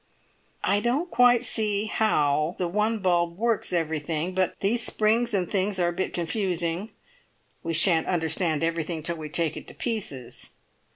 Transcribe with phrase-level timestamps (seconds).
[0.63, 5.79] I don't quite see how the one bulb works everything, but these springs and things
[5.79, 6.89] are a bit confusing.
[7.61, 10.53] We shan't understand everything till we take it to pieces."